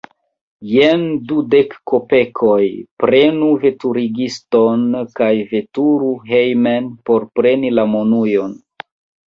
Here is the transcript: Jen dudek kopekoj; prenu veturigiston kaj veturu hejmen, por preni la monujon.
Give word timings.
Jen 0.69 1.01
dudek 1.31 1.75
kopekoj; 1.91 2.63
prenu 3.03 3.51
veturigiston 3.67 4.89
kaj 5.21 5.29
veturu 5.55 6.11
hejmen, 6.33 6.91
por 7.11 7.31
preni 7.39 7.73
la 7.79 7.89
monujon. 7.97 8.61